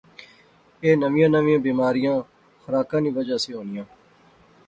اے 0.83 0.89
نویاں 1.01 1.29
نویاں 1.33 1.63
بیماریاں 1.65 2.15
خراکا 2.61 2.97
نی 3.03 3.09
وجہ 3.17 3.37
سی 3.43 3.51
ہونیاں 3.57 3.85